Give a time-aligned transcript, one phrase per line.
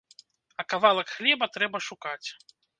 [0.63, 2.27] А кавалак хлеба трэба шукаць.